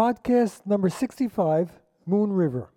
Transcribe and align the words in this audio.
Podcast 0.00 0.64
number 0.64 0.88
65 0.88 1.78
Moon 2.06 2.32
River. 2.32 2.70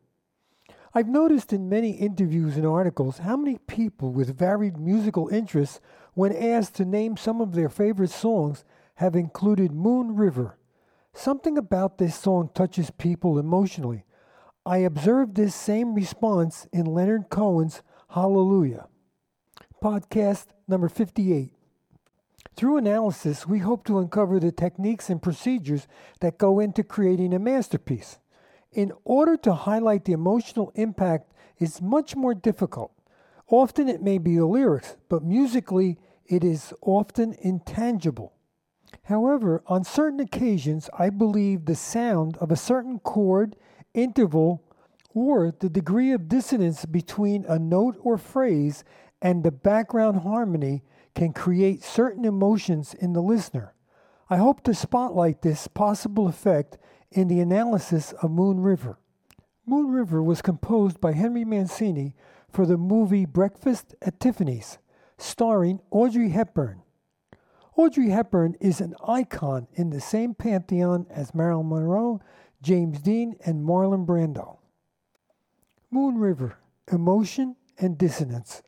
I've 0.93 1.07
noticed 1.07 1.53
in 1.53 1.69
many 1.69 1.91
interviews 1.91 2.57
and 2.57 2.67
articles 2.67 3.19
how 3.19 3.37
many 3.37 3.59
people 3.59 4.11
with 4.11 4.37
varied 4.37 4.75
musical 4.77 5.29
interests, 5.29 5.79
when 6.15 6.35
asked 6.35 6.75
to 6.75 6.83
name 6.83 7.15
some 7.15 7.39
of 7.39 7.53
their 7.53 7.69
favorite 7.69 8.09
songs, 8.09 8.65
have 8.95 9.15
included 9.15 9.71
Moon 9.71 10.17
River. 10.17 10.57
Something 11.13 11.57
about 11.57 11.97
this 11.97 12.13
song 12.13 12.49
touches 12.53 12.91
people 12.91 13.39
emotionally. 13.39 14.03
I 14.65 14.79
observed 14.79 15.35
this 15.35 15.55
same 15.55 15.95
response 15.95 16.67
in 16.73 16.83
Leonard 16.83 17.29
Cohen's 17.29 17.81
Hallelujah. 18.09 18.89
Podcast 19.81 20.47
number 20.67 20.89
58. 20.89 21.53
Through 22.55 22.77
analysis, 22.77 23.47
we 23.47 23.59
hope 23.59 23.83
to 23.85 23.97
uncover 23.97 24.39
the 24.39 24.51
techniques 24.51 25.09
and 25.09 25.21
procedures 25.21 25.87
that 26.19 26.37
go 26.37 26.59
into 26.59 26.83
creating 26.83 27.33
a 27.33 27.39
masterpiece. 27.39 28.19
In 28.71 28.91
order 29.03 29.37
to 29.37 29.53
highlight 29.53 30.05
the 30.05 30.13
emotional 30.13 30.71
impact 30.75 31.33
is 31.59 31.81
much 31.81 32.15
more 32.15 32.33
difficult. 32.33 32.91
Often 33.49 33.89
it 33.89 34.01
may 34.01 34.17
be 34.17 34.37
the 34.37 34.45
lyrics, 34.45 34.97
but 35.09 35.23
musically 35.23 35.97
it 36.25 36.43
is 36.43 36.73
often 36.81 37.35
intangible. 37.39 38.33
However, 39.03 39.63
on 39.67 39.83
certain 39.83 40.19
occasions, 40.19 40.89
I 40.97 41.09
believe 41.09 41.65
the 41.65 41.75
sound 41.75 42.37
of 42.37 42.51
a 42.51 42.55
certain 42.55 42.99
chord, 42.99 43.55
interval, 43.93 44.63
or 45.13 45.51
the 45.51 45.69
degree 45.69 46.11
of 46.11 46.29
dissonance 46.29 46.85
between 46.85 47.45
a 47.45 47.59
note 47.59 47.97
or 48.01 48.17
phrase 48.17 48.83
and 49.21 49.43
the 49.43 49.51
background 49.51 50.21
harmony 50.21 50.83
can 51.15 51.33
create 51.33 51.83
certain 51.83 52.25
emotions 52.25 52.93
in 52.93 53.13
the 53.13 53.21
listener. 53.21 53.73
I 54.29 54.37
hope 54.37 54.63
to 54.63 54.73
spotlight 54.73 55.41
this 55.41 55.67
possible 55.67 56.27
effect 56.27 56.77
in 57.11 57.27
the 57.27 57.39
analysis 57.39 58.13
of 58.21 58.31
Moon 58.31 58.61
River. 58.61 58.97
Moon 59.65 59.91
River 59.91 60.21
was 60.21 60.41
composed 60.41 60.99
by 60.99 61.13
Henry 61.13 61.45
Mancini 61.45 62.15
for 62.49 62.65
the 62.65 62.77
movie 62.77 63.25
Breakfast 63.25 63.95
at 64.01 64.19
Tiffany's, 64.19 64.77
starring 65.17 65.79
Audrey 65.91 66.29
Hepburn. 66.29 66.81
Audrey 67.75 68.09
Hepburn 68.09 68.55
is 68.59 68.81
an 68.81 68.93
icon 69.07 69.67
in 69.73 69.89
the 69.89 70.01
same 70.01 70.35
pantheon 70.35 71.07
as 71.09 71.33
Marilyn 71.33 71.69
Monroe, 71.69 72.21
James 72.61 73.01
Dean, 73.01 73.35
and 73.45 73.65
Marlon 73.65 74.05
Brando. 74.05 74.57
Moon 75.89 76.17
River 76.17 76.57
Emotion 76.91 77.55
and 77.77 77.97
Dissonance. 77.97 78.61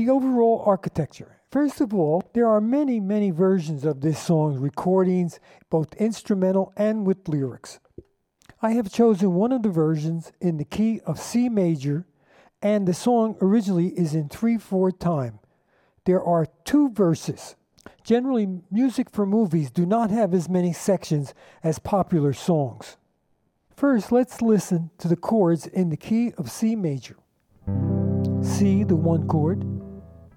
The 0.00 0.08
overall 0.08 0.62
architecture. 0.64 1.42
First 1.52 1.82
of 1.82 1.92
all, 1.92 2.22
there 2.32 2.48
are 2.48 2.62
many, 2.62 3.00
many 3.00 3.30
versions 3.30 3.84
of 3.84 4.00
this 4.00 4.18
song, 4.18 4.58
recordings, 4.58 5.38
both 5.68 5.92
instrumental 5.96 6.72
and 6.74 7.06
with 7.06 7.28
lyrics. 7.28 7.80
I 8.62 8.70
have 8.70 8.90
chosen 8.90 9.34
one 9.34 9.52
of 9.52 9.62
the 9.62 9.68
versions 9.68 10.32
in 10.40 10.56
the 10.56 10.64
key 10.64 11.02
of 11.04 11.20
C 11.20 11.50
major, 11.50 12.06
and 12.62 12.88
the 12.88 12.94
song 12.94 13.36
originally 13.42 13.88
is 13.88 14.14
in 14.14 14.30
3 14.30 14.56
4 14.56 14.90
time. 14.90 15.38
There 16.06 16.24
are 16.24 16.46
two 16.64 16.88
verses. 16.88 17.56
Generally, 18.02 18.62
music 18.70 19.10
for 19.10 19.26
movies 19.26 19.70
do 19.70 19.84
not 19.84 20.10
have 20.10 20.32
as 20.32 20.48
many 20.48 20.72
sections 20.72 21.34
as 21.62 21.78
popular 21.78 22.32
songs. 22.32 22.96
First, 23.76 24.10
let's 24.10 24.40
listen 24.40 24.92
to 24.96 25.08
the 25.08 25.16
chords 25.16 25.66
in 25.66 25.90
the 25.90 25.98
key 25.98 26.32
of 26.38 26.50
C 26.50 26.74
major. 26.74 27.16
C, 28.40 28.82
the 28.82 28.96
one 28.96 29.28
chord, 29.28 29.79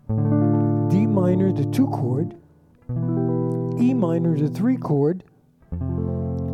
D 0.09 1.05
minor, 1.05 1.53
the 1.53 1.65
two 1.71 1.87
chord, 1.87 2.35
E 3.79 3.93
minor, 3.93 4.37
the 4.37 4.49
three 4.49 4.77
chord, 4.77 5.23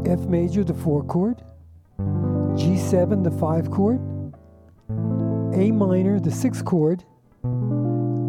F 0.05 0.19
major, 0.22 0.64
the 0.64 0.73
four 0.73 1.03
chord, 1.03 1.44
G7, 1.97 3.23
the 3.23 3.31
five 3.31 3.72
chord, 3.72 4.00
A 5.55 5.72
minor, 5.72 6.20
the 6.20 6.31
six 6.31 6.61
chord, 6.61 7.03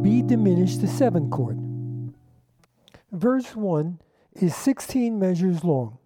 B 0.03 0.22
diminished, 0.22 0.81
the 0.81 0.88
seven 0.88 1.31
chord. 1.31 1.58
Verse 3.12 3.54
1 3.54 4.00
is 4.34 4.54
16 4.54 5.19
measures 5.19 5.64
long. 5.64 5.98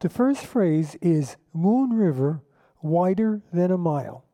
The 0.00 0.08
first 0.08 0.44
phrase 0.44 0.96
is 1.00 1.36
Moon 1.54 1.94
River, 1.94 2.42
wider 2.82 3.40
than 3.52 3.70
a 3.70 3.78
mile. 3.78 4.24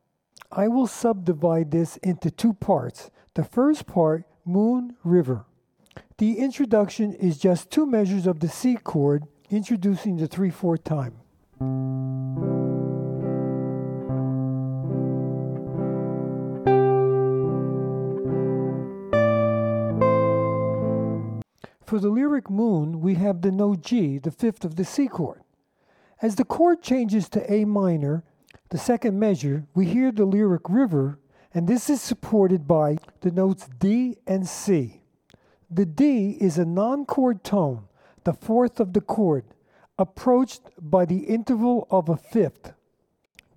I 0.51 0.67
will 0.67 0.89
subdivide 0.89 1.71
this 1.71 1.97
into 1.99 2.31
two 2.31 2.55
parts. 2.55 3.11
The 3.35 3.45
first 3.45 3.87
part, 3.87 4.25
Moon 4.45 4.97
River. 5.05 5.45
The 6.19 6.39
introduction 6.39 7.15
is 7.15 7.39
just 7.39 7.71
two 7.71 7.87
measures 7.87 8.27
of 8.27 8.41
the 8.41 8.49
C 8.49 8.75
chord, 8.77 9.25
introducing 9.51 10.17
the 10.17 10.27
3 10.27 10.51
4 10.51 10.77
time. 10.79 11.15
For 21.87 22.01
the 22.01 22.09
lyric 22.09 22.51
moon, 22.51 23.01
we 23.01 23.15
have 23.15 23.43
the 23.43 23.53
note 23.53 23.83
G, 23.83 24.19
the 24.19 24.33
fifth 24.33 24.65
of 24.65 24.75
the 24.75 24.85
C 24.85 25.07
chord. 25.07 25.43
As 26.21 26.35
the 26.35 26.45
chord 26.45 26.83
changes 26.83 27.29
to 27.29 27.53
A 27.53 27.65
minor, 27.65 28.25
the 28.71 28.79
second 28.79 29.21
measure, 29.21 29.67
we 29.73 29.87
hear 29.87 30.11
the 30.11 30.25
lyric 30.25 30.69
river, 30.69 31.21
and 31.53 31.67
this 31.67 31.91
is 31.91 32.01
supported 32.01 32.69
by 32.69 32.97
the 33.23 33.31
notes 33.31 33.69
D 33.79 34.19
and 34.27 34.47
C. 34.47 35.03
The 35.71 35.87
D 35.87 36.37
is 36.41 36.59
a 36.59 36.65
non 36.65 37.07
chord 37.07 37.43
tone, 37.43 37.89
the 38.25 38.33
fourth 38.33 38.79
of 38.79 38.93
the 38.93 39.01
chord, 39.01 39.45
approached 39.99 40.63
by 40.81 41.05
the 41.05 41.25
interval 41.25 41.89
of 41.91 42.09
a 42.09 42.17
fifth. 42.17 42.73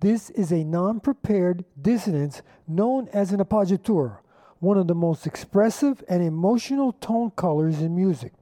This 0.00 0.30
is 0.30 0.52
a 0.52 0.64
non 0.64 1.00
prepared 1.00 1.64
dissonance 1.80 2.42
known 2.66 3.08
as 3.12 3.32
an 3.32 3.40
appoggiatura, 3.40 4.18
one 4.58 4.76
of 4.76 4.88
the 4.88 4.94
most 4.94 5.26
expressive 5.26 6.02
and 6.08 6.22
emotional 6.22 6.92
tone 6.92 7.30
colors 7.30 7.80
in 7.80 7.94
music, 7.94 8.32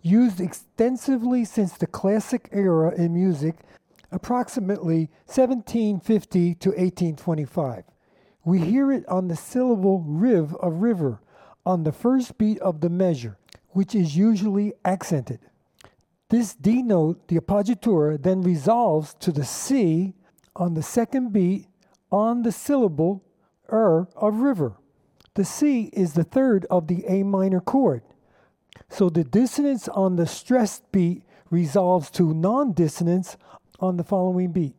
used 0.00 0.40
extensively 0.40 1.44
since 1.44 1.72
the 1.72 1.86
classic 1.86 2.48
era 2.52 2.94
in 2.94 3.14
music, 3.14 3.56
approximately 4.12 5.10
1750 5.26 6.54
to 6.54 6.68
1825. 6.70 7.84
We 8.44 8.58
hear 8.58 8.90
it 8.90 9.08
on 9.08 9.28
the 9.28 9.36
syllable 9.36 10.00
riv 10.00 10.54
of 10.56 10.82
river, 10.82 11.20
on 11.64 11.84
the 11.84 11.92
first 11.92 12.38
beat 12.38 12.58
of 12.58 12.80
the 12.80 12.90
measure, 12.90 13.38
which 13.70 13.94
is 13.94 14.16
usually 14.16 14.72
accented. 14.84 15.40
This 16.28 16.54
D 16.54 16.82
note, 16.82 17.28
the 17.28 17.38
appoggiatura, 17.38 18.22
then 18.22 18.42
resolves 18.42 19.14
to 19.20 19.32
the 19.32 19.44
C 19.44 20.14
on 20.56 20.74
the 20.74 20.82
second 20.82 21.32
beat 21.32 21.66
on 22.10 22.42
the 22.42 22.52
syllable 22.52 23.22
er 23.70 24.08
of 24.16 24.36
river. 24.36 24.76
The 25.34 25.44
C 25.44 25.90
is 25.92 26.14
the 26.14 26.24
third 26.24 26.66
of 26.70 26.88
the 26.88 27.04
A 27.06 27.22
minor 27.22 27.60
chord. 27.60 28.02
So 28.88 29.08
the 29.08 29.24
dissonance 29.24 29.88
on 29.88 30.16
the 30.16 30.26
stressed 30.26 30.90
beat 30.90 31.22
resolves 31.50 32.10
to 32.12 32.34
non 32.34 32.72
dissonance 32.72 33.36
on 33.78 33.96
the 33.96 34.04
following 34.04 34.52
beat. 34.52 34.76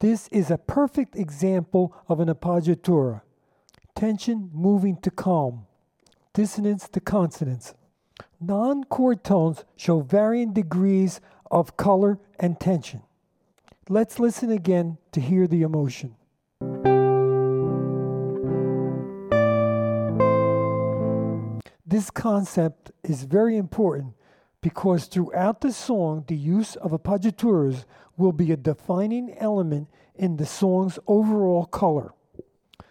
This 0.00 0.28
is 0.28 0.48
a 0.48 0.58
perfect 0.58 1.16
example 1.16 1.92
of 2.08 2.20
an 2.20 2.28
appoggiatura. 2.28 3.22
Tension 3.96 4.48
moving 4.54 4.96
to 4.98 5.10
calm, 5.10 5.66
dissonance 6.32 6.88
to 6.90 7.00
consonance. 7.00 7.74
Non 8.40 8.84
chord 8.84 9.24
tones 9.24 9.64
show 9.74 10.00
varying 10.00 10.52
degrees 10.52 11.20
of 11.50 11.76
color 11.76 12.20
and 12.38 12.60
tension. 12.60 13.02
Let's 13.88 14.20
listen 14.20 14.52
again 14.52 14.98
to 15.10 15.20
hear 15.20 15.48
the 15.48 15.62
emotion. 15.62 16.14
This 21.84 22.10
concept 22.10 22.92
is 23.02 23.24
very 23.24 23.56
important 23.56 24.14
because 24.68 25.06
throughout 25.06 25.62
the 25.62 25.72
song, 25.72 26.22
the 26.26 26.36
use 26.36 26.76
of 26.76 26.90
appoggiaturas 26.90 27.86
will 28.18 28.32
be 28.32 28.52
a 28.52 28.56
defining 28.56 29.34
element 29.38 29.88
in 30.14 30.36
the 30.36 30.44
song's 30.44 30.98
overall 31.06 31.64
color. 31.64 32.12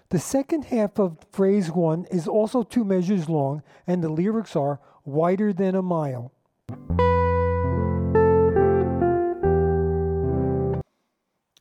The 0.09 0.17
second 0.17 0.65
half 0.65 0.97
of 0.97 1.19
phrase 1.31 1.69
one 1.69 2.05
is 2.09 2.27
also 2.27 2.63
two 2.63 2.83
measures 2.83 3.29
long, 3.29 3.61
and 3.85 4.03
the 4.03 4.09
lyrics 4.09 4.55
are 4.55 4.79
wider 5.05 5.53
than 5.53 5.75
a 5.75 5.83
mile. 5.83 6.31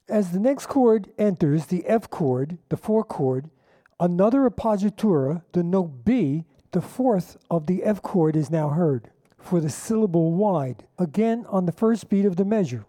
As 0.08 0.31
the 0.31 0.40
next 0.40 0.64
chord 0.64 1.11
enters 1.19 1.67
the 1.67 1.85
F 1.85 2.08
chord, 2.08 2.56
the 2.70 2.79
four 2.79 3.05
chord, 3.05 3.50
another 4.00 4.49
appoggiatura, 4.49 5.43
the 5.52 5.62
note 5.62 6.06
B, 6.06 6.46
the 6.70 6.81
fourth 6.81 7.37
of 7.50 7.67
the 7.67 7.85
F 7.85 8.00
chord, 8.00 8.35
is 8.35 8.50
now 8.50 8.70
heard 8.70 9.11
for 9.46 9.60
the 9.60 9.70
syllable 9.70 10.32
wide, 10.32 10.84
again 10.98 11.46
on 11.48 11.66
the 11.66 11.72
first 11.72 12.08
beat 12.08 12.25
of 12.25 12.37
the 12.37 12.44
measure, 12.44 12.84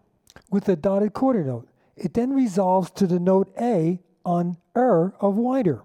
with 0.50 0.68
a 0.68 0.76
dotted 0.76 1.14
quarter 1.14 1.44
note. 1.44 1.68
It 1.96 2.14
then 2.14 2.34
resolves 2.34 2.90
to 2.92 3.08
the 3.08 3.20
note 3.20 3.52
A 3.60 4.00
on 4.26 4.58
er 4.76 5.14
of 5.20 5.38
wider. 5.38 5.84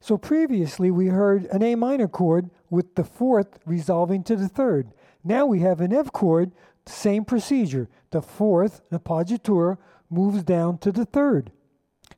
So 0.00 0.16
previously 0.18 0.90
we 0.90 1.06
heard 1.06 1.44
an 1.46 1.62
A 1.62 1.74
minor 1.74 2.08
chord 2.08 2.50
with 2.70 2.94
the 2.94 3.04
fourth 3.04 3.58
resolving 3.64 4.22
to 4.24 4.36
the 4.36 4.48
third. 4.48 4.92
Now 5.24 5.46
we 5.46 5.60
have 5.60 5.80
an 5.80 5.92
F 5.92 6.12
chord 6.12 6.52
same 6.86 7.24
procedure. 7.24 7.88
The 8.10 8.22
fourth, 8.22 8.82
the 8.90 8.98
appoggiatura, 8.98 9.78
moves 10.10 10.42
down 10.42 10.78
to 10.78 10.92
the 10.92 11.04
third. 11.04 11.52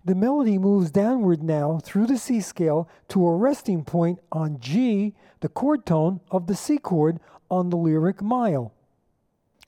The 0.06 0.15
melody 0.15 0.59
moves 0.59 0.91
downward 0.91 1.43
now 1.43 1.81
through 1.83 2.06
the 2.09 2.19
C 2.19 2.43
scale 2.43 2.91
to 3.09 3.27
a 3.27 3.35
resting 3.35 3.85
point 3.85 4.19
on 4.31 4.61
G, 4.61 5.15
the 5.41 5.49
chord 5.49 5.87
tone 5.87 6.21
of 6.31 6.47
the 6.47 6.55
C 6.55 6.77
chord 6.77 7.21
on 7.51 7.71
the 7.71 7.79
lyric 7.79 8.21
mile. 8.21 8.75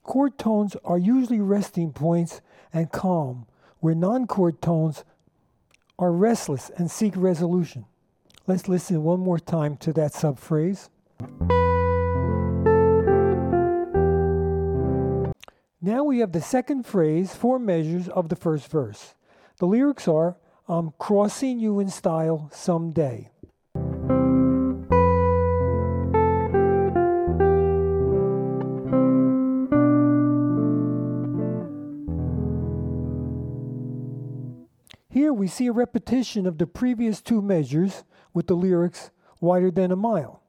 Chord 0.02 0.36
tones 0.36 0.76
are 0.84 0.98
usually 0.98 1.40
resting 1.40 1.90
points 1.90 2.42
and 2.70 2.92
calm, 2.92 3.46
where 3.80 3.94
non 3.94 4.26
chord 4.26 4.60
tones 4.60 5.04
are 5.98 6.12
restless 6.12 6.70
and 6.76 6.90
seek 6.90 7.14
resolution. 7.16 7.86
Let's 8.46 8.68
listen 8.68 9.02
one 9.02 9.20
more 9.20 9.38
time 9.38 9.78
to 9.78 9.92
that 9.94 10.12
subphrase. 10.12 10.90
Now 15.80 16.04
we 16.04 16.18
have 16.18 16.32
the 16.32 16.42
second 16.42 16.84
phrase, 16.84 17.34
four 17.34 17.58
measures 17.58 18.08
of 18.08 18.28
the 18.28 18.36
first 18.36 18.70
verse. 18.70 19.14
The 19.58 19.66
lyrics 19.66 20.06
are 20.06 20.36
I'm 20.68 20.92
crossing 20.98 21.58
you 21.58 21.80
in 21.80 21.88
style 21.88 22.50
someday. 22.52 23.30
Here 35.08 35.32
we 35.32 35.46
see 35.48 35.68
a 35.68 35.72
repetition 35.72 36.46
of 36.46 36.58
the 36.58 36.66
previous 36.66 37.22
two 37.22 37.40
measures 37.40 38.04
with 38.34 38.48
the 38.48 38.54
lyrics 38.54 39.10
wider 39.40 39.70
than 39.70 39.90
a 39.90 39.96
mile. 39.96 40.42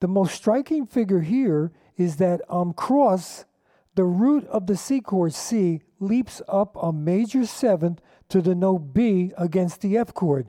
The 0.00 0.08
most 0.08 0.34
striking 0.34 0.86
figure 0.86 1.20
here 1.20 1.70
is 1.96 2.16
that 2.16 2.40
on 2.48 2.72
cross, 2.72 3.44
the 3.94 4.04
root 4.04 4.44
of 4.46 4.66
the 4.66 4.76
C 4.76 5.00
chord 5.00 5.34
C 5.34 5.82
leaps 6.00 6.42
up 6.48 6.76
a 6.82 6.92
major 6.92 7.46
seventh 7.46 8.00
to 8.28 8.40
the 8.40 8.54
note 8.54 8.92
B 8.92 9.32
against 9.36 9.80
the 9.80 9.96
F 9.96 10.12
chord. 10.14 10.48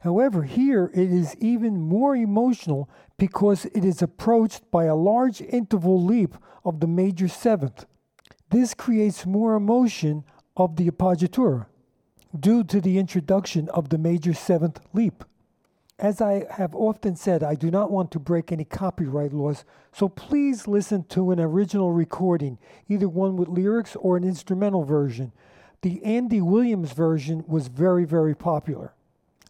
However, 0.00 0.44
here 0.44 0.90
it 0.94 1.10
is 1.10 1.36
even 1.38 1.80
more 1.80 2.14
emotional 2.14 2.88
because 3.18 3.64
it 3.66 3.84
is 3.84 4.00
approached 4.00 4.70
by 4.70 4.84
a 4.84 4.94
large 4.94 5.40
interval 5.40 6.02
leap 6.02 6.36
of 6.64 6.80
the 6.80 6.86
major 6.86 7.28
seventh. 7.28 7.84
This 8.50 8.74
creates 8.74 9.26
more 9.26 9.54
emotion 9.54 10.24
of 10.56 10.76
the 10.76 10.88
appoggiatura 10.88 11.66
due 12.38 12.62
to 12.64 12.80
the 12.80 12.98
introduction 12.98 13.68
of 13.70 13.88
the 13.88 13.98
major 13.98 14.34
seventh 14.34 14.80
leap. 14.92 15.24
As 16.00 16.20
I 16.20 16.46
have 16.52 16.76
often 16.76 17.16
said, 17.16 17.42
I 17.42 17.56
do 17.56 17.72
not 17.72 17.90
want 17.90 18.12
to 18.12 18.20
break 18.20 18.52
any 18.52 18.64
copyright 18.64 19.32
laws, 19.32 19.64
so 19.92 20.08
please 20.08 20.68
listen 20.68 21.02
to 21.08 21.32
an 21.32 21.40
original 21.40 21.90
recording, 21.90 22.58
either 22.88 23.08
one 23.08 23.36
with 23.36 23.48
lyrics 23.48 23.96
or 23.96 24.16
an 24.16 24.22
instrumental 24.22 24.84
version. 24.84 25.32
The 25.82 26.00
Andy 26.04 26.40
Williams 26.40 26.92
version 26.92 27.42
was 27.48 27.66
very, 27.66 28.04
very 28.04 28.36
popular. 28.36 28.94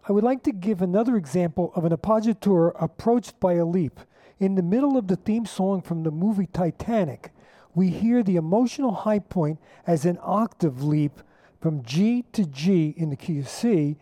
I 0.08 0.12
would 0.12 0.24
like 0.24 0.42
to 0.44 0.52
give 0.52 0.80
another 0.80 1.16
example 1.16 1.70
of 1.74 1.84
an 1.84 1.92
appoggiatura 1.92 2.72
approached 2.80 3.38
by 3.40 3.54
a 3.54 3.66
leap. 3.66 4.00
In 4.38 4.54
the 4.54 4.62
middle 4.62 4.96
of 4.96 5.08
the 5.08 5.16
theme 5.16 5.44
song 5.44 5.82
from 5.82 6.02
the 6.02 6.10
movie 6.10 6.48
Titanic, 6.50 7.30
we 7.74 7.90
hear 7.90 8.22
the 8.22 8.36
emotional 8.36 8.92
high 8.92 9.18
point 9.18 9.58
as 9.86 10.06
an 10.06 10.18
octave 10.22 10.82
leap 10.82 11.20
from 11.60 11.82
G 11.82 12.24
to 12.32 12.46
G 12.46 12.94
in 12.96 13.10
the 13.10 13.16
key 13.16 13.38
of 13.38 13.50
C 13.50 13.98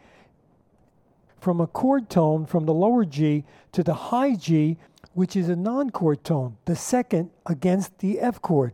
from 1.46 1.60
a 1.60 1.66
chord 1.68 2.10
tone 2.10 2.44
from 2.44 2.66
the 2.66 2.74
lower 2.74 3.04
G 3.04 3.44
to 3.70 3.84
the 3.84 3.94
high 3.94 4.34
G, 4.34 4.78
which 5.14 5.36
is 5.36 5.48
a 5.48 5.54
non 5.54 5.90
chord 5.90 6.24
tone, 6.24 6.56
the 6.64 6.74
second 6.74 7.30
against 7.46 8.00
the 8.00 8.18
F 8.18 8.42
chord, 8.42 8.72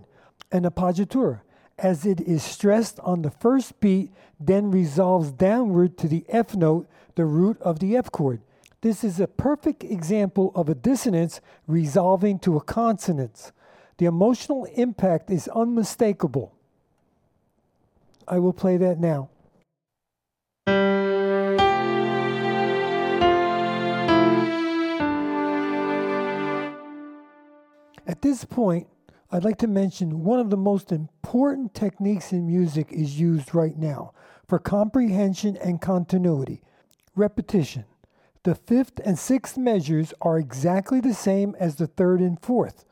an 0.51 0.63
appoggiatura, 0.63 1.43
as 1.79 2.07
it 2.07 2.23
is 2.23 2.43
stressed 2.43 2.99
on 3.01 3.21
the 3.21 3.31
first 3.31 3.79
beat, 3.81 4.11
then 4.41 4.71
resolves 4.71 5.33
downward 5.33 5.99
to 5.99 6.09
the 6.09 6.25
F 6.31 6.57
note, 6.57 6.89
the 7.15 7.27
root 7.27 7.61
of 7.61 7.79
the 7.79 7.95
F 7.95 8.11
chord. 8.11 8.41
This 8.81 9.05
is 9.05 9.21
a 9.21 9.27
perfect 9.27 9.85
example 9.85 10.51
of 10.55 10.71
a 10.71 10.75
dissonance 10.75 11.43
resolving 11.67 12.39
to 12.39 12.57
a 12.57 12.63
consonance. 12.63 13.53
The 13.99 14.07
emotional 14.07 14.65
impact 14.77 15.31
is 15.31 15.47
unmistakable. 15.49 16.55
I 18.27 18.39
will 18.39 18.55
play 18.55 18.79
that 18.79 18.99
now. 18.99 19.29
At 28.23 28.29
this 28.29 28.45
point, 28.45 28.87
I'd 29.33 29.43
like 29.43 29.59
to 29.59 29.67
mention 29.67 30.23
one 30.23 30.39
of 30.39 30.49
the 30.49 30.57
most 30.57 30.93
important 30.93 31.75
techniques 31.75 32.31
in 32.31 32.47
music 32.47 32.93
is 32.93 33.19
used 33.19 33.53
right 33.53 33.77
now 33.77 34.13
for 34.47 34.61
comprehension 34.61 35.57
and 35.57 35.81
continuity 35.81 36.63
repetition. 37.17 37.85
The 38.45 38.55
fifth 38.55 39.01
and 39.05 39.19
sixth 39.19 39.59
measures 39.59 40.15
are 40.21 40.39
exactly 40.39 41.01
the 41.01 41.15
same 41.15 41.57
as 41.59 41.75
the 41.75 41.89
third 41.89 42.21
and 42.21 42.41
fourth, 42.41 42.85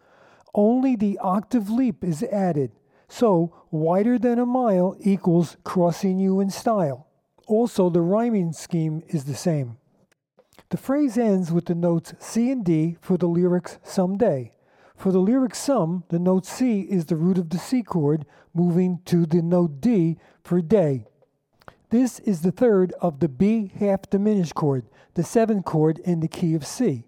only 0.52 0.96
the 0.96 1.16
octave 1.18 1.70
leap 1.70 2.02
is 2.02 2.24
added. 2.24 2.72
So, 3.06 3.54
wider 3.70 4.18
than 4.18 4.40
a 4.40 4.46
mile 4.46 4.96
equals 4.98 5.58
crossing 5.62 6.18
you 6.18 6.40
in 6.40 6.50
style. 6.50 7.06
Also, 7.46 7.88
the 7.88 8.00
rhyming 8.00 8.52
scheme 8.52 9.04
is 9.06 9.26
the 9.26 9.36
same. 9.36 9.76
The 10.70 10.76
phrase 10.76 11.16
ends 11.16 11.52
with 11.52 11.66
the 11.66 11.76
notes 11.76 12.14
C 12.18 12.50
and 12.50 12.64
D 12.64 12.96
for 13.00 13.16
the 13.16 13.28
lyrics 13.28 13.78
someday. 13.84 14.54
For 15.00 15.12
the 15.12 15.18
lyric 15.18 15.54
sum, 15.54 16.04
the 16.10 16.18
note 16.18 16.44
C 16.44 16.82
is 16.82 17.06
the 17.06 17.16
root 17.16 17.38
of 17.38 17.48
the 17.48 17.56
C 17.56 17.82
chord, 17.82 18.26
moving 18.52 19.00
to 19.06 19.24
the 19.24 19.40
note 19.40 19.80
D 19.80 20.18
for 20.44 20.60
day. 20.60 21.06
This 21.88 22.18
is 22.18 22.42
the 22.42 22.52
third 22.52 22.92
of 23.00 23.18
the 23.20 23.28
B 23.28 23.72
half 23.76 24.10
diminished 24.10 24.54
chord, 24.54 24.84
the 25.14 25.22
seventh 25.22 25.64
chord 25.64 26.00
in 26.00 26.20
the 26.20 26.28
key 26.28 26.54
of 26.54 26.66
C. 26.66 27.04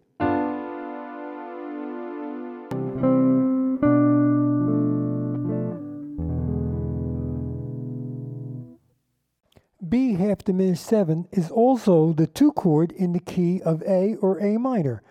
B 9.86 10.14
half 10.14 10.38
diminished 10.42 10.86
7 10.86 11.28
is 11.30 11.50
also 11.50 12.14
the 12.14 12.26
2 12.26 12.52
chord 12.52 12.92
in 12.92 13.12
the 13.12 13.20
key 13.20 13.60
of 13.60 13.82
A 13.82 14.16
or 14.22 14.38
A 14.40 14.56
minor. 14.56 15.02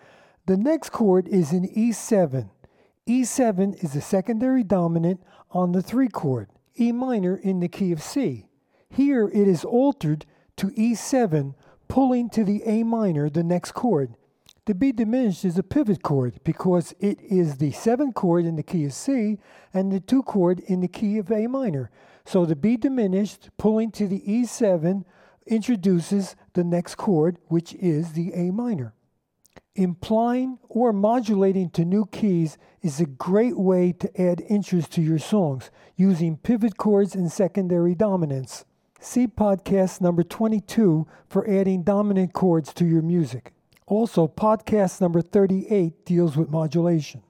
The 0.46 0.56
next 0.56 0.90
chord 0.90 1.28
is 1.28 1.52
in 1.52 1.68
E7. 1.68 2.48
E7 3.08 3.82
is 3.82 3.94
the 3.94 4.00
secondary 4.00 4.62
dominant 4.62 5.20
on 5.50 5.72
the 5.72 5.82
3 5.82 6.08
chord, 6.08 6.48
E 6.78 6.92
minor 6.92 7.34
in 7.36 7.58
the 7.58 7.68
key 7.68 7.90
of 7.90 8.00
C. 8.00 8.46
Here 8.88 9.28
it 9.28 9.48
is 9.48 9.64
altered 9.64 10.24
to 10.56 10.68
E7, 10.68 11.54
pulling 11.88 12.30
to 12.30 12.44
the 12.44 12.62
A 12.64 12.84
minor, 12.84 13.28
the 13.28 13.42
next 13.42 13.72
chord. 13.72 14.14
The 14.66 14.74
B 14.76 14.92
diminished 14.92 15.44
is 15.44 15.58
a 15.58 15.64
pivot 15.64 16.04
chord 16.04 16.38
because 16.44 16.94
it 17.00 17.20
is 17.20 17.56
the 17.56 17.72
7 17.72 18.12
chord 18.12 18.44
in 18.44 18.54
the 18.54 18.62
key 18.62 18.84
of 18.84 18.92
C 18.92 19.38
and 19.74 19.90
the 19.90 19.98
2 19.98 20.22
chord 20.22 20.60
in 20.60 20.80
the 20.80 20.86
key 20.86 21.18
of 21.18 21.32
A 21.32 21.48
minor. 21.48 21.90
So 22.24 22.46
the 22.46 22.54
B 22.54 22.76
diminished, 22.76 23.50
pulling 23.58 23.90
to 23.92 24.06
the 24.06 24.20
E7, 24.20 25.04
introduces 25.48 26.36
the 26.52 26.62
next 26.62 26.94
chord, 26.94 27.38
which 27.48 27.74
is 27.74 28.12
the 28.12 28.32
A 28.32 28.52
minor. 28.52 28.94
Implying 29.74 30.58
or 30.68 30.92
modulating 30.92 31.70
to 31.70 31.86
new 31.86 32.04
keys 32.04 32.58
is 32.82 33.00
a 33.00 33.06
great 33.06 33.56
way 33.56 33.92
to 33.92 34.20
add 34.20 34.42
interest 34.46 34.92
to 34.92 35.00
your 35.00 35.18
songs 35.18 35.70
using 35.96 36.36
pivot 36.36 36.76
chords 36.76 37.14
and 37.14 37.32
secondary 37.32 37.94
dominants. 37.94 38.66
See 39.00 39.26
podcast 39.26 40.02
number 40.02 40.22
22 40.22 41.06
for 41.26 41.48
adding 41.48 41.84
dominant 41.84 42.34
chords 42.34 42.74
to 42.74 42.84
your 42.84 43.00
music. 43.00 43.54
Also, 43.86 44.28
podcast 44.28 45.00
number 45.00 45.22
38 45.22 46.04
deals 46.04 46.36
with 46.36 46.50
modulation. 46.50 47.22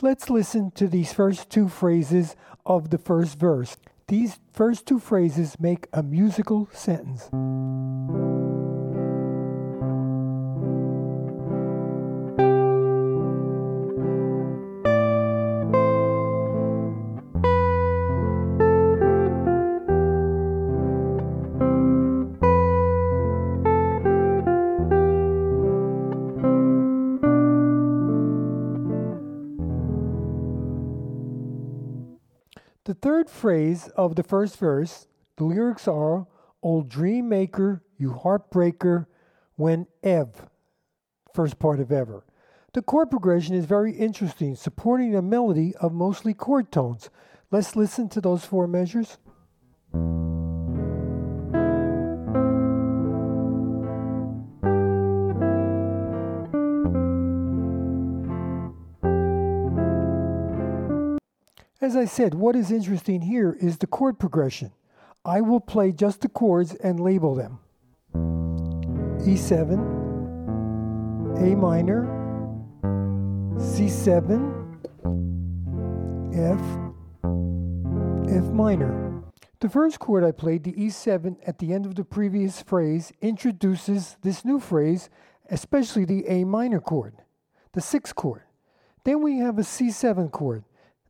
Let's 0.00 0.30
listen 0.30 0.70
to 0.72 0.88
these 0.88 1.12
first 1.12 1.50
two 1.50 1.68
phrases 1.68 2.36
of 2.64 2.88
the 2.88 2.98
first 2.98 3.38
verse. 3.38 3.76
These 4.08 4.40
first 4.50 4.86
two 4.86 4.98
phrases 4.98 5.60
make 5.60 5.88
a 5.92 6.02
musical 6.02 6.70
sentence. 6.72 7.28
Phrase 33.30 33.88
of 33.96 34.16
the 34.16 34.22
first 34.22 34.58
verse, 34.58 35.06
the 35.36 35.44
lyrics 35.44 35.88
are, 35.88 36.26
Old 36.62 36.90
dream 36.90 37.28
maker, 37.28 37.82
you 37.96 38.10
heartbreaker, 38.10 39.06
when 39.56 39.86
ev, 40.02 40.46
first 41.34 41.58
part 41.58 41.80
of 41.80 41.90
ever. 41.90 42.24
The 42.74 42.82
chord 42.82 43.10
progression 43.10 43.54
is 43.54 43.64
very 43.64 43.92
interesting, 43.92 44.54
supporting 44.54 45.16
a 45.16 45.22
melody 45.22 45.74
of 45.76 45.92
mostly 45.92 46.34
chord 46.34 46.70
tones. 46.70 47.08
Let's 47.50 47.76
listen 47.76 48.08
to 48.10 48.20
those 48.20 48.44
four 48.44 48.66
measures. 48.66 49.16
As 61.90 61.96
I 61.96 62.04
said, 62.04 62.34
what 62.34 62.54
is 62.54 62.70
interesting 62.70 63.20
here 63.20 63.56
is 63.60 63.78
the 63.78 63.88
chord 63.88 64.20
progression. 64.20 64.70
I 65.24 65.40
will 65.40 65.58
play 65.58 65.90
just 65.90 66.20
the 66.20 66.28
chords 66.28 66.72
and 66.76 67.00
label 67.00 67.34
them. 67.34 67.58
E7, 69.26 69.72
A 71.38 71.56
minor, 71.56 72.06
C7, 73.56 74.78
F, 76.32 76.60
F 78.36 78.44
minor. 78.52 79.24
The 79.58 79.68
first 79.68 79.98
chord 79.98 80.22
I 80.22 80.30
played, 80.30 80.62
the 80.62 80.74
E7 80.74 81.38
at 81.44 81.58
the 81.58 81.72
end 81.72 81.86
of 81.86 81.96
the 81.96 82.04
previous 82.04 82.62
phrase, 82.62 83.12
introduces 83.20 84.16
this 84.22 84.44
new 84.44 84.60
phrase, 84.60 85.10
especially 85.50 86.04
the 86.04 86.24
A 86.28 86.44
minor 86.44 86.78
chord, 86.78 87.14
the 87.72 87.80
sixth 87.80 88.14
chord. 88.14 88.42
Then 89.02 89.22
we 89.22 89.38
have 89.38 89.58
a 89.58 89.62
C7 89.62 90.30
chord. 90.30 90.62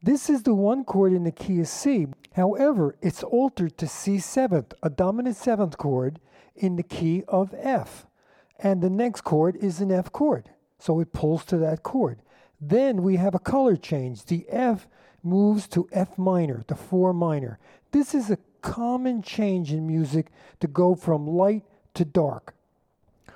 This 0.03 0.31
is 0.31 0.45
the 0.45 0.55
one 0.55 0.85
chord 0.85 1.13
in 1.13 1.25
the 1.25 1.31
key 1.31 1.61
of 1.61 1.69
C. 1.69 2.07
However, 2.33 2.97
it's 3.03 3.23
altered 3.23 3.77
to 3.79 3.87
C7th, 3.87 4.73
a 4.83 4.89
dominant 4.89 5.37
seventh 5.37 5.77
chord 5.77 6.21
in 6.57 6.77
the 6.77 6.83
key 6.83 7.23
of 7.29 7.55
F. 7.59 8.07
And 8.59 8.81
the 8.81 8.89
next 8.89 9.23
chord 9.23 9.57
is 9.57 9.81
an 9.81 9.93
F 9.93 10.11
chord. 10.11 10.51
So 10.79 11.01
it 11.01 11.13
pulls 11.13 11.45
to 11.47 11.59
that 11.59 11.83
chord. 11.83 12.21
Then 12.61 13.03
we 13.03 13.17
have 13.17 13.35
a 13.35 13.39
color 13.39 13.77
change. 13.77 14.25
The 14.25 14.47
F 14.49 14.87
moves 15.23 15.69
to 15.69 15.87
F 15.93 16.17
minor, 16.17 16.65
the 16.67 16.75
4 16.75 17.13
minor. 17.13 17.59
This 17.93 18.15
is 18.15 18.31
a 18.31 18.39
common 18.63 19.21
change 19.21 19.73
in 19.73 19.87
music 19.87 20.29
to 20.61 20.67
go 20.67 20.95
from 20.95 21.27
light 21.27 21.65
to 21.95 22.07
dark. 22.07 22.55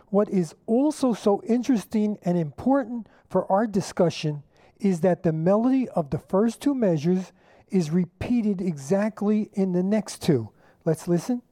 What 0.09 0.31
is 0.31 0.55
also 0.67 1.13
so 1.13 1.43
interesting 1.47 2.19
and 2.23 2.39
important 2.39 3.09
for 3.29 3.51
our 3.51 3.67
discussion 3.67 4.43
is 4.79 5.01
that 5.01 5.23
the 5.23 5.33
melody 5.33 5.89
of 5.91 6.11
the 6.11 6.19
first 6.19 6.61
two 6.61 6.75
measures 6.75 7.33
is 7.69 7.91
repeated 7.91 8.61
exactly 8.61 9.51
in 9.55 9.73
the 9.73 9.83
next 9.83 10.23
two. 10.23 10.51
Let's 10.85 11.09
listen. 11.09 11.43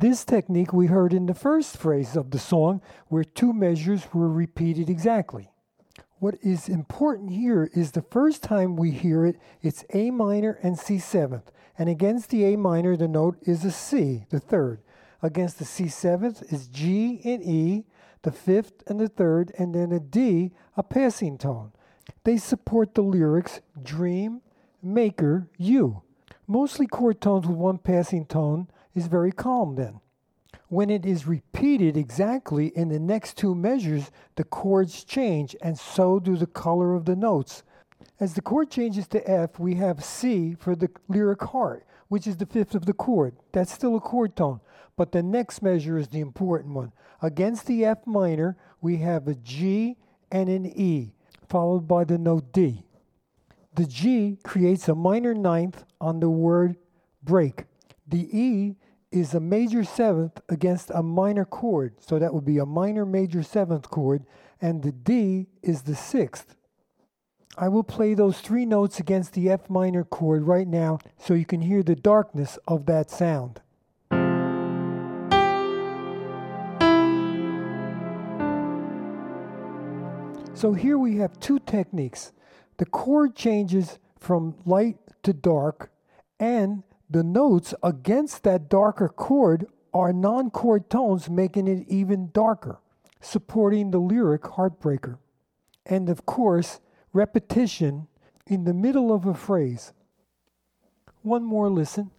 This 0.00 0.24
technique 0.24 0.72
we 0.72 0.86
heard 0.86 1.12
in 1.12 1.26
the 1.26 1.34
first 1.34 1.76
phrase 1.76 2.14
of 2.14 2.30
the 2.30 2.38
song, 2.38 2.80
where 3.08 3.24
two 3.24 3.52
measures 3.52 4.04
were 4.14 4.28
repeated 4.28 4.88
exactly. 4.88 5.50
What 6.20 6.34
is 6.42 6.68
important 6.68 7.30
here 7.30 7.70
is 7.74 7.92
the 7.92 8.02
first 8.02 8.42
time 8.42 8.74
we 8.74 8.90
hear 8.90 9.24
it, 9.24 9.38
it's 9.62 9.84
A 9.94 10.10
minor 10.10 10.58
and 10.64 10.76
C 10.76 10.98
seventh. 10.98 11.52
And 11.78 11.88
against 11.88 12.30
the 12.30 12.44
A 12.52 12.56
minor, 12.56 12.96
the 12.96 13.06
note 13.06 13.38
is 13.42 13.64
a 13.64 13.70
C, 13.70 14.24
the 14.30 14.40
third. 14.40 14.80
Against 15.22 15.60
the 15.60 15.64
C 15.64 15.86
seventh 15.86 16.42
is 16.52 16.66
G 16.66 17.20
and 17.24 17.40
E, 17.42 17.84
the 18.22 18.32
fifth 18.32 18.82
and 18.88 18.98
the 18.98 19.08
third, 19.08 19.52
and 19.58 19.72
then 19.72 19.92
a 19.92 20.00
D, 20.00 20.50
a 20.76 20.82
passing 20.82 21.38
tone. 21.38 21.70
They 22.24 22.36
support 22.36 22.94
the 22.94 23.02
lyrics 23.02 23.60
dream, 23.80 24.40
maker, 24.82 25.48
you. 25.56 26.02
Mostly 26.48 26.88
chord 26.88 27.20
tones 27.20 27.46
with 27.46 27.56
one 27.56 27.78
passing 27.78 28.26
tone 28.26 28.68
is 28.92 29.06
very 29.06 29.30
calm 29.30 29.76
then. 29.76 30.00
When 30.68 30.90
it 30.90 31.06
is 31.06 31.26
repeated 31.26 31.96
exactly 31.96 32.66
in 32.68 32.90
the 32.90 32.98
next 32.98 33.38
two 33.38 33.54
measures, 33.54 34.10
the 34.36 34.44
chords 34.44 35.02
change, 35.02 35.56
and 35.62 35.78
so 35.78 36.20
do 36.20 36.36
the 36.36 36.46
color 36.46 36.94
of 36.94 37.06
the 37.06 37.16
notes. 37.16 37.62
As 38.20 38.34
the 38.34 38.42
chord 38.42 38.70
changes 38.70 39.08
to 39.08 39.30
F, 39.30 39.58
we 39.58 39.76
have 39.76 40.04
C 40.04 40.54
for 40.54 40.76
the 40.76 40.90
lyric 41.08 41.42
heart, 41.42 41.86
which 42.08 42.26
is 42.26 42.36
the 42.36 42.46
fifth 42.46 42.74
of 42.74 42.84
the 42.84 42.92
chord. 42.92 43.36
That's 43.52 43.72
still 43.72 43.96
a 43.96 44.00
chord 44.00 44.36
tone, 44.36 44.60
but 44.96 45.12
the 45.12 45.22
next 45.22 45.62
measure 45.62 45.96
is 45.96 46.08
the 46.08 46.20
important 46.20 46.74
one. 46.74 46.92
Against 47.22 47.66
the 47.66 47.86
F 47.86 48.06
minor, 48.06 48.56
we 48.82 48.98
have 48.98 49.26
a 49.26 49.34
G 49.34 49.96
and 50.30 50.50
an 50.50 50.66
E, 50.66 51.12
followed 51.48 51.88
by 51.88 52.04
the 52.04 52.18
note 52.18 52.52
D. 52.52 52.84
The 53.74 53.86
G 53.86 54.36
creates 54.44 54.88
a 54.88 54.94
minor 54.94 55.32
ninth 55.32 55.84
on 55.98 56.20
the 56.20 56.28
word 56.28 56.76
break. 57.22 57.64
The 58.06 58.28
E 58.36 58.76
is 59.10 59.34
a 59.34 59.40
major 59.40 59.84
seventh 59.84 60.40
against 60.48 60.90
a 60.94 61.02
minor 61.02 61.44
chord. 61.44 61.94
So 62.00 62.18
that 62.18 62.34
would 62.34 62.44
be 62.44 62.58
a 62.58 62.66
minor 62.66 63.06
major 63.06 63.42
seventh 63.42 63.90
chord, 63.90 64.24
and 64.60 64.82
the 64.82 64.92
D 64.92 65.46
is 65.62 65.82
the 65.82 65.94
sixth. 65.94 66.54
I 67.56 67.68
will 67.68 67.82
play 67.82 68.14
those 68.14 68.40
three 68.40 68.66
notes 68.66 69.00
against 69.00 69.32
the 69.32 69.50
F 69.50 69.68
minor 69.68 70.04
chord 70.04 70.46
right 70.46 70.68
now 70.68 70.98
so 71.18 71.34
you 71.34 71.46
can 71.46 71.62
hear 71.62 71.82
the 71.82 71.96
darkness 71.96 72.58
of 72.68 72.86
that 72.86 73.10
sound. 73.10 73.60
So 80.54 80.72
here 80.72 80.98
we 80.98 81.16
have 81.18 81.38
two 81.40 81.60
techniques. 81.60 82.32
The 82.78 82.86
chord 82.86 83.34
changes 83.34 83.98
from 84.18 84.56
light 84.64 84.98
to 85.22 85.32
dark, 85.32 85.90
and 86.40 86.82
the 87.10 87.22
notes 87.22 87.74
against 87.82 88.42
that 88.44 88.68
darker 88.68 89.08
chord 89.08 89.66
are 89.94 90.12
non 90.12 90.50
chord 90.50 90.90
tones, 90.90 91.30
making 91.30 91.66
it 91.66 91.86
even 91.88 92.30
darker, 92.32 92.80
supporting 93.20 93.90
the 93.90 93.98
lyric 93.98 94.42
Heartbreaker. 94.42 95.18
And 95.86 96.08
of 96.08 96.26
course, 96.26 96.80
repetition 97.12 98.08
in 98.46 98.64
the 98.64 98.74
middle 98.74 99.12
of 99.12 99.26
a 99.26 99.34
phrase. 99.34 99.92
One 101.22 101.44
more 101.44 101.70
listen. 101.70 102.10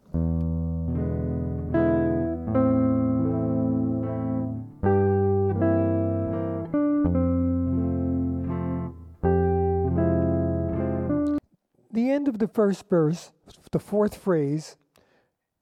The 11.92 12.12
end 12.12 12.28
of 12.28 12.40
the 12.40 12.48
first 12.48 12.88
verse, 12.90 13.32
the 13.72 13.80
fourth 13.80 14.16
phrase, 14.16 14.78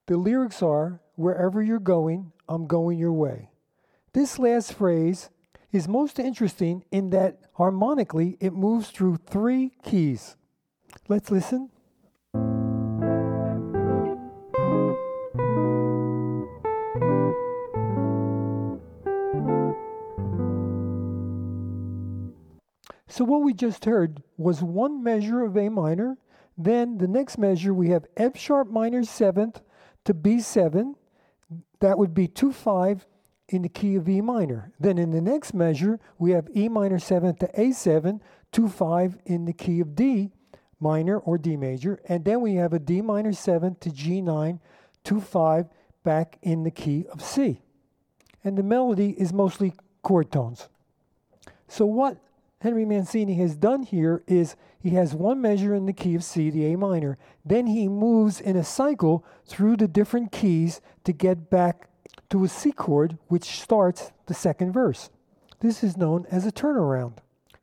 the 0.07 0.17
lyrics 0.17 0.63
are, 0.63 1.01
Wherever 1.17 1.63
you're 1.63 1.79
going, 1.79 2.31
I'm 2.47 2.67
going 2.67 2.99
your 2.99 3.11
way. 3.11 3.49
This 4.13 4.37
last 4.37 4.73
phrase 4.73 5.31
is 5.71 5.87
most 5.87 6.19
interesting 6.19 6.83
in 6.91 7.09
that 7.09 7.39
harmonically 7.53 8.37
it 8.39 8.53
moves 8.53 8.91
through 8.91 9.17
three 9.25 9.71
keys. 9.81 10.37
Let's 11.07 11.31
listen. 11.31 11.71
So, 23.07 23.23
what 23.23 23.41
we 23.41 23.53
just 23.55 23.85
heard 23.85 24.21
was 24.37 24.61
one 24.61 25.03
measure 25.03 25.41
of 25.41 25.57
A 25.57 25.69
minor. 25.69 26.19
Then 26.55 26.99
the 26.99 27.07
next 27.07 27.39
measure 27.39 27.73
we 27.73 27.89
have 27.89 28.05
F 28.15 28.37
sharp 28.37 28.69
minor 28.69 29.03
seventh 29.03 29.61
to 30.07 30.13
B7, 30.13 30.95
that 31.81 31.97
would 31.97 32.13
be 32.13 32.27
2 32.27 32.53
5 32.53 33.05
in 33.49 33.61
the 33.61 33.69
key 33.69 33.95
of 33.95 34.07
E 34.07 34.21
minor. 34.21 34.71
Then 34.79 34.97
in 34.97 35.11
the 35.11 35.21
next 35.21 35.53
measure, 35.53 35.99
we 36.17 36.31
have 36.31 36.47
E 36.55 36.69
minor 36.69 36.97
7 36.97 37.35
to 37.35 37.47
A7, 37.47 38.21
2 38.53 38.69
5 38.69 39.17
in 39.25 39.45
the 39.45 39.53
key 39.53 39.81
of 39.81 39.95
D 39.95 40.31
minor 40.79 41.17
or 41.17 41.37
D 41.37 41.57
major. 41.57 41.99
And 42.07 42.23
then 42.23 42.39
we 42.39 42.55
have 42.55 42.71
a 42.71 42.79
D 42.79 43.01
minor 43.01 43.33
7 43.33 43.75
to 43.81 43.89
G9, 43.89 44.59
2 45.03 45.21
5 45.21 45.67
back 46.03 46.37
in 46.41 46.63
the 46.63 46.71
key 46.71 47.05
of 47.11 47.21
C. 47.21 47.61
And 48.45 48.57
the 48.57 48.63
melody 48.63 49.09
is 49.09 49.33
mostly 49.33 49.73
chord 50.03 50.31
tones. 50.31 50.69
So, 51.67 51.85
what 51.85 52.17
Henry 52.61 52.85
Mancini 52.85 53.35
has 53.35 53.55
done 53.55 53.83
here 53.83 54.23
is 54.25 54.55
he 54.79 54.91
has 54.91 55.13
one 55.13 55.39
measure 55.39 55.75
in 55.75 55.85
the 55.85 55.93
key 55.93 56.15
of 56.15 56.23
C, 56.23 56.49
the 56.49 56.73
A 56.73 56.77
minor. 56.77 57.17
Then 57.45 57.67
he 57.67 57.87
moves 57.87 58.41
in 58.41 58.55
a 58.55 58.63
cycle 58.63 59.23
through 59.45 59.77
the 59.77 59.87
different 59.87 60.31
keys 60.31 60.81
to 61.03 61.13
get 61.13 61.51
back 61.51 61.87
to 62.29 62.43
a 62.43 62.47
C 62.47 62.71
chord, 62.71 63.19
which 63.27 63.61
starts 63.61 64.11
the 64.25 64.33
second 64.33 64.71
verse. 64.71 65.11
This 65.59 65.83
is 65.83 65.97
known 65.97 66.25
as 66.31 66.47
a 66.47 66.51
turnaround. 66.51 67.17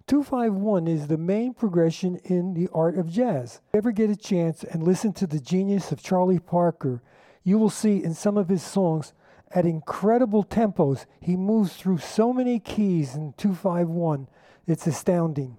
251 0.06 0.86
is 0.86 1.08
the 1.08 1.18
main 1.18 1.54
progression 1.54 2.20
in 2.24 2.54
the 2.54 2.68
art 2.72 2.96
of 2.96 3.10
jazz. 3.10 3.54
If 3.54 3.74
you 3.74 3.78
ever 3.78 3.90
get 3.90 4.10
a 4.10 4.16
chance 4.16 4.62
and 4.62 4.84
listen 4.84 5.12
to 5.14 5.26
the 5.26 5.40
genius 5.40 5.90
of 5.90 6.02
Charlie 6.02 6.38
Parker, 6.38 7.02
you 7.42 7.58
will 7.58 7.70
see 7.70 8.04
in 8.04 8.14
some 8.14 8.36
of 8.36 8.48
his 8.48 8.62
songs 8.62 9.12
at 9.50 9.66
incredible 9.66 10.44
tempos, 10.44 11.06
he 11.20 11.36
moves 11.36 11.74
through 11.74 11.98
so 11.98 12.32
many 12.32 12.60
keys 12.60 13.14
in 13.14 13.32
251 13.36 14.28
it's 14.66 14.87
astounding. 14.87 15.56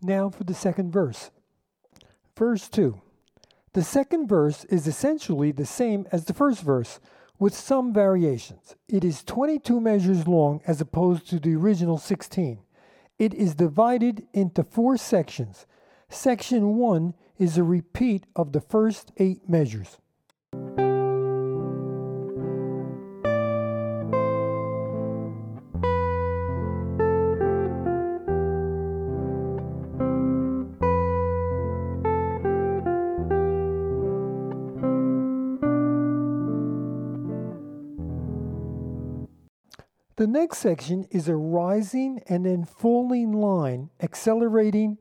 Now 0.00 0.30
for 0.30 0.44
the 0.44 0.54
second 0.54 0.92
verse. 0.92 1.30
Verse 2.36 2.68
2. 2.68 3.00
The 3.72 3.82
second 3.82 4.26
verse 4.28 4.64
is 4.66 4.86
essentially 4.86 5.52
the 5.52 5.64
same 5.64 6.06
as 6.12 6.26
the 6.26 6.34
first 6.34 6.62
verse, 6.62 7.00
with 7.38 7.54
some 7.54 7.92
variations. 7.92 8.76
It 8.88 9.02
is 9.02 9.24
22 9.24 9.80
measures 9.80 10.28
long 10.28 10.60
as 10.66 10.80
opposed 10.80 11.28
to 11.30 11.40
the 11.40 11.56
original 11.56 11.98
16. 11.98 12.58
It 13.18 13.34
is 13.34 13.54
divided 13.54 14.26
into 14.32 14.62
four 14.62 14.96
sections. 14.96 15.66
Section 16.08 16.76
1 16.76 17.14
is 17.38 17.56
a 17.56 17.64
repeat 17.64 18.26
of 18.36 18.52
the 18.52 18.60
first 18.60 19.10
eight 19.16 19.48
measures. 19.48 19.98
Next 40.32 40.58
section 40.58 41.06
is 41.10 41.28
a 41.28 41.36
rising 41.36 42.22
and 42.26 42.46
then 42.46 42.64
falling 42.64 43.32
line, 43.32 43.90
accelerating, 44.00 44.96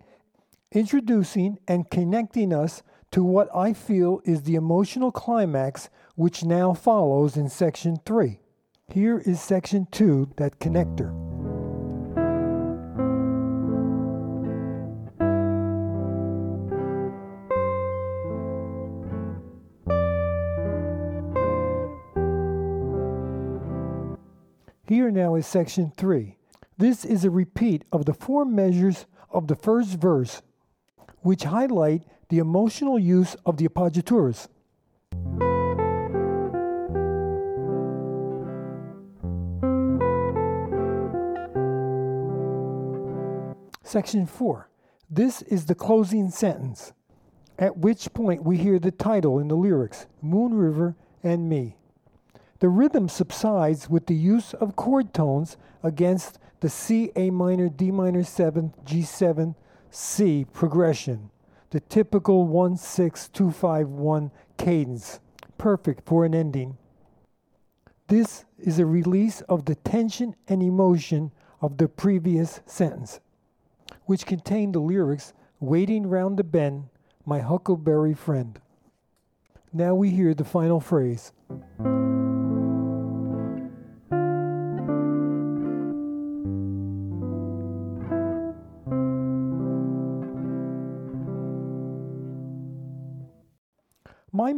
introducing, 0.71 1.57
and 1.67 1.89
connecting 1.89 2.53
us 2.53 2.83
to 3.11 3.23
what 3.23 3.49
I 3.55 3.73
feel 3.73 4.21
is 4.25 4.43
the 4.43 4.55
emotional 4.55 5.11
climax, 5.11 5.89
which 6.15 6.43
now 6.43 6.73
follows 6.73 7.37
in 7.37 7.49
section 7.49 7.97
3. 8.05 8.39
Here 8.89 9.19
is 9.19 9.41
section 9.41 9.87
2, 9.91 10.33
that 10.35 10.59
connector. 10.59 11.30
Now 25.11 25.35
is 25.35 25.45
section 25.45 25.91
3. 25.97 26.37
This 26.77 27.03
is 27.03 27.25
a 27.25 27.29
repeat 27.29 27.83
of 27.91 28.05
the 28.05 28.13
four 28.13 28.45
measures 28.45 29.05
of 29.29 29.47
the 29.47 29.57
first 29.57 29.99
verse, 29.99 30.41
which 31.19 31.43
highlight 31.43 32.03
the 32.29 32.37
emotional 32.37 32.97
use 32.97 33.35
of 33.45 33.57
the 33.57 33.67
appoggiaturas. 33.67 34.47
Section 43.83 44.25
4. 44.25 44.69
This 45.09 45.41
is 45.41 45.65
the 45.65 45.75
closing 45.75 46.31
sentence, 46.31 46.93
at 47.59 47.77
which 47.77 48.13
point 48.13 48.45
we 48.45 48.55
hear 48.55 48.79
the 48.79 48.91
title 48.91 49.39
in 49.39 49.49
the 49.49 49.55
lyrics 49.55 50.07
Moon 50.21 50.53
River 50.53 50.95
and 51.21 51.49
Me. 51.49 51.75
The 52.61 52.69
rhythm 52.69 53.09
subsides 53.09 53.89
with 53.89 54.05
the 54.05 54.15
use 54.15 54.53
of 54.53 54.75
chord 54.75 55.15
tones 55.15 55.57
against 55.81 56.37
the 56.59 56.69
C, 56.69 57.11
A 57.15 57.31
minor, 57.31 57.69
D 57.69 57.89
minor 57.89 58.23
7, 58.23 58.75
G7, 58.85 59.55
C 59.89 60.45
progression, 60.53 61.31
the 61.71 61.79
typical 61.79 62.45
1 62.45 62.77
6 62.77 63.29
2 63.29 63.49
5 63.49 63.89
1 63.89 64.31
cadence, 64.57 65.19
perfect 65.57 66.07
for 66.07 66.23
an 66.23 66.35
ending. 66.35 66.77
This 68.07 68.45
is 68.59 68.77
a 68.77 68.85
release 68.85 69.41
of 69.41 69.65
the 69.65 69.75
tension 69.75 70.35
and 70.47 70.61
emotion 70.61 71.31
of 71.61 71.77
the 71.77 71.87
previous 71.87 72.61
sentence, 72.67 73.19
which 74.05 74.27
contained 74.27 74.75
the 74.75 74.79
lyrics 74.79 75.33
Waiting 75.59 76.07
round 76.07 76.37
the 76.37 76.43
bend, 76.43 76.89
my 77.23 77.39
huckleberry 77.39 78.15
friend. 78.15 78.59
Now 79.71 79.93
we 79.93 80.09
hear 80.09 80.33
the 80.33 80.43
final 80.43 80.79
phrase. 80.79 81.31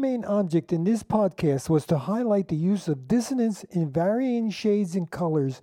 Main 0.04 0.26
object 0.26 0.74
in 0.74 0.84
this 0.84 1.02
podcast 1.02 1.70
was 1.70 1.86
to 1.86 1.98
highlight 1.98 2.50
the 2.50 2.58
use 2.58 2.90
of 2.90 3.08
dissonance 3.08 3.64
in 3.72 3.90
varying 3.90 4.50
shades 4.50 4.98
and 4.98 5.10
colors 5.10 5.62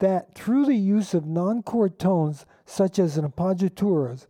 that, 0.00 0.34
through 0.34 0.66
the 0.66 0.74
use 0.74 1.14
of 1.14 1.24
non 1.24 1.62
chord 1.62 1.96
tones 1.96 2.44
such 2.64 2.98
as 2.98 3.16
an 3.16 3.24
appoggiaturas, 3.24 4.26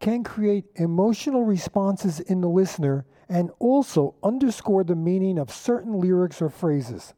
can 0.00 0.24
create 0.24 0.64
emotional 0.76 1.44
responses 1.44 2.20
in 2.20 2.40
the 2.40 2.48
listener 2.48 3.04
and 3.28 3.50
also 3.58 4.14
underscore 4.22 4.82
the 4.82 4.96
meaning 4.96 5.38
of 5.38 5.52
certain 5.52 6.00
lyrics 6.00 6.40
or 6.40 6.48
phrases. 6.48 7.12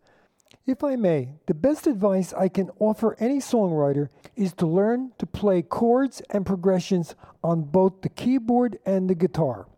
If 0.67 0.83
I 0.83 0.97
may, 0.97 1.35
the 1.47 1.55
best 1.55 1.87
advice 1.87 2.33
I 2.33 2.49
can 2.49 2.71
offer 2.81 3.15
any 3.21 3.39
songwriter 3.39 4.09
is 4.35 4.53
to 4.55 4.67
learn 4.67 5.13
to 5.19 5.27
play 5.27 5.63
chords 5.63 6.21
and 6.29 6.45
progressions 6.45 7.15
on 7.45 7.63
both 7.63 8.03
the 8.03 8.09
keyboard 8.09 8.81
and 8.85 9.09
the 9.09 9.15
guitar. 9.15 9.69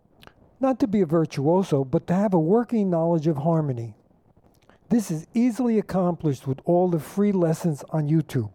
Not 0.61 0.81
to 0.81 0.89
be 0.89 1.01
a 1.01 1.07
virtuoso, 1.07 1.85
but 1.85 2.07
to 2.09 2.15
have 2.15 2.35
a 2.35 2.39
working 2.39 2.91
knowledge 2.91 3.27
of 3.27 3.39
harmony. 3.39 3.95
This 4.89 5.11
is 5.11 5.27
easily 5.35 5.79
accomplished 5.79 6.47
with 6.47 6.61
all 6.65 6.89
the 6.89 6.99
free 6.99 7.31
lessons 7.31 7.85
on 7.91 8.09
YouTube. 8.09 8.51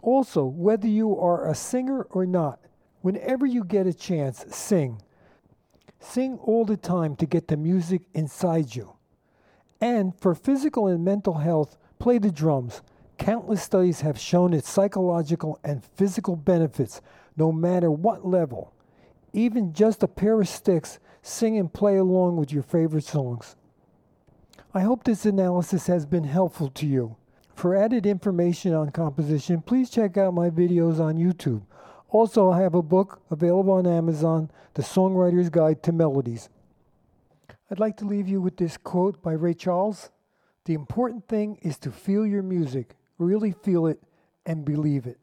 Also, 0.00 0.44
whether 0.44 0.88
you 0.88 1.18
are 1.18 1.48
a 1.48 1.54
singer 1.54 2.02
or 2.10 2.24
not, 2.24 2.58
whenever 3.02 3.44
you 3.44 3.64
get 3.64 3.86
a 3.86 3.92
chance, 3.92 4.44
sing. 4.48 5.02
Sing 6.00 6.38
all 6.42 6.64
the 6.64 6.76
time 6.76 7.16
to 7.16 7.26
get 7.26 7.48
the 7.48 7.56
music 7.56 8.02
inside 8.14 8.74
you. 8.74 8.94
And 9.80 10.18
for 10.18 10.34
physical 10.34 10.86
and 10.86 11.04
mental 11.04 11.34
health, 11.34 11.76
play 11.98 12.18
the 12.18 12.32
drums. 12.32 12.80
Countless 13.18 13.62
studies 13.62 14.00
have 14.00 14.18
shown 14.18 14.54
its 14.54 14.70
psychological 14.70 15.58
and 15.62 15.84
physical 15.84 16.34
benefits, 16.34 17.00
no 17.36 17.52
matter 17.52 17.90
what 17.90 18.26
level. 18.26 18.72
Even 19.32 19.72
just 19.72 20.02
a 20.02 20.08
pair 20.08 20.40
of 20.40 20.48
sticks 20.48 20.98
sing 21.22 21.56
and 21.56 21.72
play 21.72 21.96
along 21.96 22.36
with 22.36 22.52
your 22.52 22.62
favorite 22.62 23.04
songs. 23.04 23.56
I 24.74 24.80
hope 24.80 25.04
this 25.04 25.24
analysis 25.24 25.86
has 25.86 26.06
been 26.06 26.24
helpful 26.24 26.68
to 26.70 26.86
you. 26.86 27.16
For 27.54 27.76
added 27.76 28.06
information 28.06 28.74
on 28.74 28.90
composition, 28.90 29.62
please 29.62 29.90
check 29.90 30.16
out 30.16 30.34
my 30.34 30.50
videos 30.50 30.98
on 30.98 31.16
YouTube. 31.16 31.62
Also, 32.08 32.50
I 32.50 32.60
have 32.60 32.74
a 32.74 32.82
book 32.82 33.22
available 33.30 33.74
on 33.74 33.86
Amazon, 33.86 34.50
The 34.74 34.82
Songwriter's 34.82 35.50
Guide 35.50 35.82
to 35.84 35.92
Melodies. 35.92 36.48
I'd 37.70 37.80
like 37.80 37.96
to 37.98 38.04
leave 38.04 38.28
you 38.28 38.40
with 38.40 38.56
this 38.56 38.76
quote 38.76 39.22
by 39.22 39.32
Ray 39.32 39.54
Charles 39.54 40.10
The 40.64 40.74
important 40.74 41.28
thing 41.28 41.58
is 41.62 41.78
to 41.78 41.90
feel 41.90 42.26
your 42.26 42.42
music, 42.42 42.96
really 43.18 43.52
feel 43.52 43.86
it, 43.86 44.02
and 44.44 44.64
believe 44.64 45.06
it. 45.06 45.18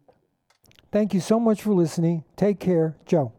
Thank 0.91 1.13
you 1.13 1.19
so 1.19 1.39
much 1.39 1.61
for 1.61 1.73
listening. 1.73 2.23
Take 2.35 2.59
care. 2.59 2.95
Joe. 3.05 3.33